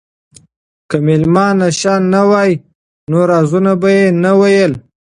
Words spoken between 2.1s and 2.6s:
نه وای